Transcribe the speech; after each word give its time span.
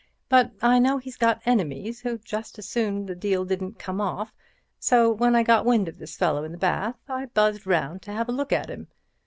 But 0.29 0.53
I 0.63 0.79
know 0.79 0.97
he's 0.97 1.15
got 1.15 1.43
enemies 1.45 1.99
who'd 2.01 2.25
just 2.25 2.57
as 2.57 2.67
soon 2.67 3.05
the 3.05 3.13
deal 3.13 3.45
didn't 3.45 3.77
come 3.77 4.01
off, 4.01 4.33
so 4.79 5.11
when 5.11 5.35
I 5.35 5.43
got 5.43 5.63
wind 5.63 5.87
of 5.87 5.99
this 5.99 6.17
fellow 6.17 6.43
in 6.43 6.51
the 6.51 6.57
bath, 6.57 6.95
I 7.07 7.27
buzzed 7.27 7.67
round 7.67 8.01
to 8.01 8.11
have 8.11 8.27
a 8.27 8.31
look 8.31 8.51
at 8.51 8.71
him. 8.71 8.87